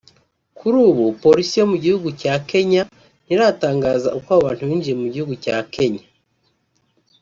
[0.57, 2.81] Kuri ubu Polisi yo mu gihugu cya Kenya
[3.25, 6.03] ntiratangaza uko abo bantu binjiye mu gihugu cya Kenya